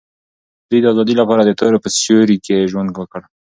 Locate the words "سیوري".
1.97-2.37